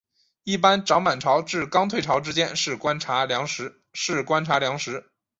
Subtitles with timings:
[0.43, 3.83] 一般涨满潮至刚退潮之间是观察良时。